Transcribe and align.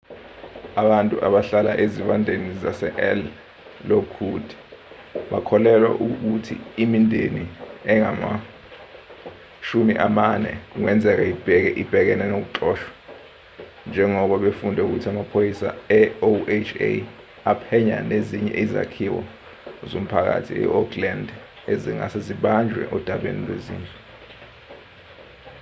abantu 0.81 1.15
abahlala 1.27 1.71
ezivandeni 1.83 2.49
zasel 2.63 3.19
lockwood 3.89 4.47
bakholelwa 5.31 5.91
ukuthi 6.07 6.55
imindeni 6.83 7.43
engama 7.91 8.29
40 9.69 10.51
kungenzeka 10.71 11.23
ibhekene 11.81 12.25
nokuxoshwa 12.31 12.91
njengoba 13.89 14.35
befunde 14.43 14.81
ukuthi 14.83 15.07
amaphoyisa 15.13 15.69
eoha 15.99 16.89
aphenya 17.51 17.97
nezinye 18.09 18.53
izakhiwo 18.63 19.21
zomphakathi 19.89 20.51
eoakland 20.63 21.27
ezingase 21.73 22.19
zibanjwe 22.27 22.81
odabeni 22.95 23.41
lwezindlu 23.47 23.95